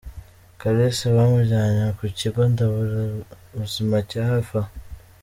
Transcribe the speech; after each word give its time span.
Kalisa 0.59 1.05
bamujyanye 1.15 1.85
ku 1.97 2.05
kigo 2.17 2.41
nderabuzima 2.51 3.97
cya 4.09 4.21
hafi 4.29 4.55
aha. 4.61 4.71